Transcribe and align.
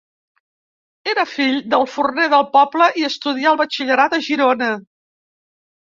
Era 1.11 1.25
fill 1.33 1.59
del 1.75 1.85
forner 1.97 2.25
del 2.35 2.47
poble 2.55 2.89
i 3.03 3.07
estudià 3.11 3.53
el 3.53 3.61
batxillerat 3.61 4.17
a 4.19 4.21
Girona. 4.31 4.75